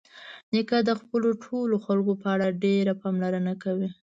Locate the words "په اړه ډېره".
2.21-2.93